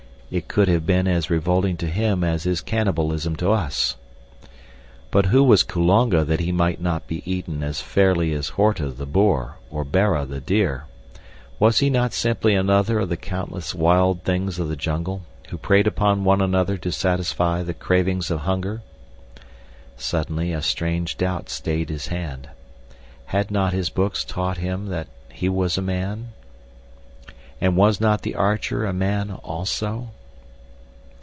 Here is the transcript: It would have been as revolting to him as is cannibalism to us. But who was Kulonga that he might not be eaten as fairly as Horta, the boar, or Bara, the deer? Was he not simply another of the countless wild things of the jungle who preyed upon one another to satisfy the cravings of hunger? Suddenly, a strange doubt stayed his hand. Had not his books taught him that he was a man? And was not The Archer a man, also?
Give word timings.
It 0.31 0.55
would 0.55 0.69
have 0.69 0.85
been 0.85 1.09
as 1.09 1.29
revolting 1.29 1.75
to 1.75 1.87
him 1.87 2.23
as 2.23 2.45
is 2.45 2.61
cannibalism 2.61 3.35
to 3.35 3.49
us. 3.51 3.97
But 5.11 5.25
who 5.25 5.43
was 5.43 5.61
Kulonga 5.61 6.23
that 6.23 6.39
he 6.39 6.53
might 6.53 6.79
not 6.79 7.05
be 7.05 7.21
eaten 7.29 7.61
as 7.63 7.81
fairly 7.81 8.31
as 8.31 8.47
Horta, 8.47 8.91
the 8.91 9.05
boar, 9.05 9.57
or 9.69 9.83
Bara, 9.83 10.25
the 10.25 10.39
deer? 10.39 10.85
Was 11.59 11.79
he 11.79 11.89
not 11.89 12.13
simply 12.13 12.55
another 12.55 12.99
of 12.99 13.09
the 13.09 13.17
countless 13.17 13.75
wild 13.75 14.23
things 14.23 14.57
of 14.57 14.69
the 14.69 14.77
jungle 14.77 15.23
who 15.49 15.57
preyed 15.57 15.85
upon 15.85 16.23
one 16.23 16.39
another 16.39 16.77
to 16.77 16.93
satisfy 16.93 17.61
the 17.61 17.73
cravings 17.73 18.31
of 18.31 18.39
hunger? 18.39 18.83
Suddenly, 19.97 20.53
a 20.53 20.61
strange 20.61 21.17
doubt 21.17 21.49
stayed 21.49 21.89
his 21.89 22.07
hand. 22.07 22.47
Had 23.25 23.51
not 23.51 23.73
his 23.73 23.89
books 23.89 24.23
taught 24.23 24.59
him 24.59 24.85
that 24.85 25.09
he 25.29 25.49
was 25.49 25.77
a 25.77 25.81
man? 25.81 26.29
And 27.59 27.75
was 27.75 27.99
not 27.99 28.21
The 28.21 28.35
Archer 28.35 28.85
a 28.85 28.93
man, 28.93 29.31
also? 29.31 30.11